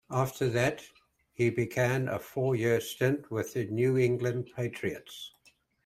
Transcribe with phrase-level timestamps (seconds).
[0.09, 0.81] After that
[1.31, 5.31] he began a four-year stint with the New England Patriots.